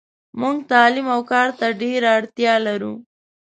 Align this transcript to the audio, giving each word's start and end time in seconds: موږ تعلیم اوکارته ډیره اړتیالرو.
موږ 0.39 0.57
تعلیم 0.71 1.07
اوکارته 1.17 1.65
ډیره 1.81 2.07
اړتیالرو. 2.17 2.93